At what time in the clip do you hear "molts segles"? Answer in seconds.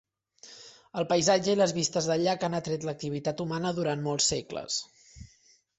4.09-4.83